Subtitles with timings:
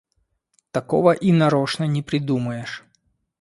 [0.71, 2.83] Такого и нарочно не придумаешь.